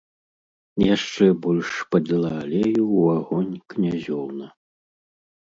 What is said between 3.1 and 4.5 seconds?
агонь князёўна.